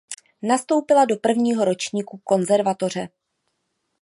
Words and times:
Nastoupila 0.41 1.05
do 1.05 1.17
prvního 1.17 1.65
ročníku 1.65 2.17
konzervatoře. 2.23 3.09